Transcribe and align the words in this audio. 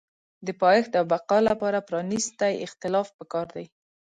د 0.45 0.47
پایښت 0.61 0.91
او 0.99 1.05
بقا 1.11 1.39
لپاره 1.49 1.85
پرانیستی 1.87 2.53
اختلاف 2.65 3.07
پکار 3.19 3.47
دی. 3.55 3.65